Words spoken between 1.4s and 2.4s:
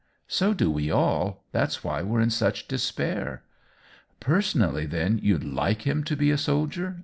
That's why we're in